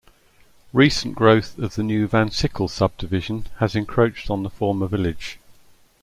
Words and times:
Recent 0.73 1.13
growth 1.13 1.59
of 1.59 1.75
the 1.75 1.83
new 1.83 2.07
Vansickle 2.07 2.67
subdivision 2.71 3.45
has 3.59 3.75
encroached 3.75 4.31
on 4.31 4.41
the 4.41 4.49
former 4.49 4.87
village. 4.87 5.37